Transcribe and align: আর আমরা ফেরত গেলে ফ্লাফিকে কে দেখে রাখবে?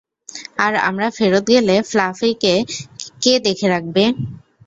আর 0.65 0.73
আমরা 0.87 1.07
ফেরত 1.17 1.45
গেলে 1.51 1.75
ফ্লাফিকে 1.89 2.55
কে 3.21 3.33
দেখে 3.45 3.67
রাখবে? 3.73 4.03